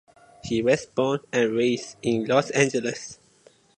He 0.43 0.63
was 0.63 0.87
born 0.87 1.19
and 1.31 1.51
raised 1.51 1.95
in 2.01 2.25
Los 2.25 2.49
Angeles. 2.49 3.19